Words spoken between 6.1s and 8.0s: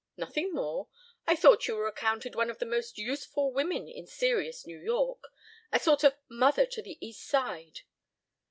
mother to the East Side."